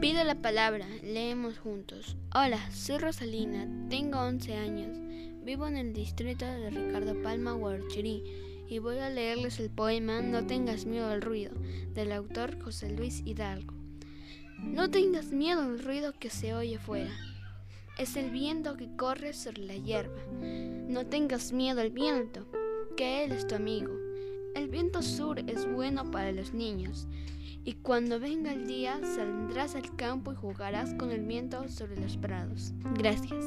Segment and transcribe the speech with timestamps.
[0.00, 2.16] Pido la palabra, leemos juntos.
[2.34, 4.96] Hola, soy Rosalina, tengo 11 años,
[5.44, 8.22] vivo en el distrito de Ricardo Palma, Huarchirí,
[8.66, 11.52] y voy a leerles el poema No tengas miedo al ruido,
[11.92, 13.74] del autor José Luis Hidalgo.
[14.62, 17.12] No tengas miedo al ruido que se oye fuera.
[17.98, 20.22] Es el viento que corre sobre la hierba.
[20.32, 22.46] No tengas miedo al viento,
[22.96, 23.99] que él es tu amigo.
[24.60, 27.08] El viento sur es bueno para los niños
[27.64, 32.18] y cuando venga el día saldrás al campo y jugarás con el viento sobre los
[32.18, 32.74] prados.
[32.98, 33.42] Gracias.